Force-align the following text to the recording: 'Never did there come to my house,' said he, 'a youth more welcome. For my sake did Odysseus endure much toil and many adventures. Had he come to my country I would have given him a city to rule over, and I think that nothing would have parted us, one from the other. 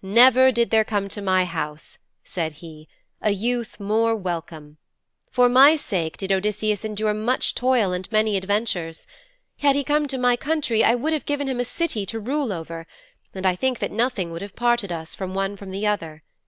'Never 0.00 0.50
did 0.50 0.70
there 0.70 0.86
come 0.86 1.06
to 1.10 1.20
my 1.20 1.44
house,' 1.44 1.98
said 2.24 2.52
he, 2.64 2.88
'a 3.20 3.30
youth 3.32 3.78
more 3.78 4.16
welcome. 4.16 4.78
For 5.30 5.50
my 5.50 5.76
sake 5.76 6.16
did 6.16 6.32
Odysseus 6.32 6.82
endure 6.82 7.12
much 7.12 7.54
toil 7.54 7.92
and 7.92 8.10
many 8.10 8.38
adventures. 8.38 9.06
Had 9.58 9.74
he 9.76 9.84
come 9.84 10.08
to 10.08 10.16
my 10.16 10.34
country 10.34 10.82
I 10.82 10.94
would 10.94 11.12
have 11.12 11.26
given 11.26 11.46
him 11.46 11.60
a 11.60 11.64
city 11.66 12.06
to 12.06 12.18
rule 12.18 12.54
over, 12.54 12.86
and 13.34 13.44
I 13.44 13.54
think 13.54 13.80
that 13.80 13.92
nothing 13.92 14.30
would 14.30 14.40
have 14.40 14.56
parted 14.56 14.90
us, 14.90 15.20
one 15.20 15.58
from 15.58 15.72
the 15.72 15.86
other. 15.86 16.22